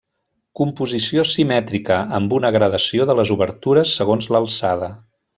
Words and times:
Composició 0.59 1.25
simètrica, 1.31 1.99
amb 2.19 2.33
una 2.39 2.51
gradació 2.57 3.07
de 3.11 3.15
les 3.19 3.33
obertures 3.39 3.93
segons 4.01 4.31
l'alçada. 4.37 4.91